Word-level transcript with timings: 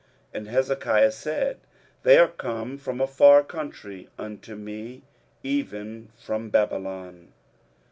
And 0.33 0.47
Hezekiah 0.47 1.11
said, 1.11 1.59
They 2.01 2.17
are 2.17 2.29
come 2.29 2.79
from 2.79 2.99
a 2.99 3.05
far 3.05 3.43
country 3.43 4.09
unto 4.17 4.55
me, 4.55 5.03
even 5.43 6.09
from 6.17 6.49
Babylon. 6.49 7.33